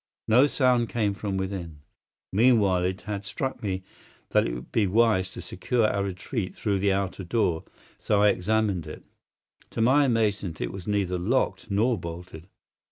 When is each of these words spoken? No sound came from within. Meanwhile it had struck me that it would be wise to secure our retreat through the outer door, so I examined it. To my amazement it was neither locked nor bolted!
No 0.27 0.47
sound 0.47 0.89
came 0.89 1.13
from 1.13 1.37
within. 1.37 1.81
Meanwhile 2.33 2.85
it 2.85 3.01
had 3.03 3.23
struck 3.23 3.61
me 3.61 3.83
that 4.31 4.47
it 4.47 4.55
would 4.55 4.71
be 4.71 4.87
wise 4.87 5.29
to 5.33 5.43
secure 5.43 5.85
our 5.85 6.03
retreat 6.03 6.55
through 6.57 6.79
the 6.79 6.91
outer 6.91 7.23
door, 7.23 7.65
so 7.99 8.19
I 8.23 8.29
examined 8.29 8.87
it. 8.87 9.03
To 9.69 9.79
my 9.79 10.03
amazement 10.05 10.59
it 10.59 10.71
was 10.71 10.87
neither 10.87 11.19
locked 11.19 11.69
nor 11.69 11.99
bolted! 11.99 12.47